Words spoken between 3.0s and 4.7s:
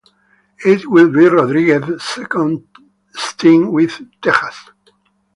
stint with Texas.